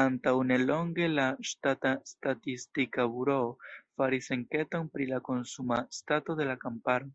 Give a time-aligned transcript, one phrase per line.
[0.00, 3.48] Antaŭnelonge la ŝtata statistika buroo
[4.02, 7.12] faris enketon pri la konsuma stato de la kamparo.